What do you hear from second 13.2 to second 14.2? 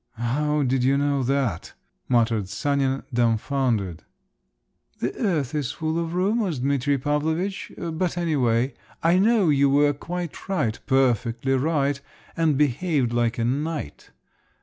a knight.